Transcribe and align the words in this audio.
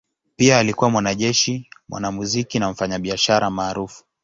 Pia 0.35 0.57
alikuwa 0.59 0.89
mwanajeshi, 0.89 1.69
mwanamuziki 1.89 2.59
na 2.59 2.71
mfanyabiashara 2.71 3.49
maarufu. 3.49 4.03